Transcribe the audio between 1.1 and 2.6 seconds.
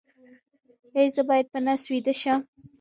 زه باید په نس ویده شم؟